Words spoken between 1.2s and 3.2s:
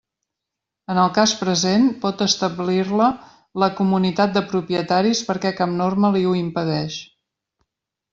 present, pot establir-la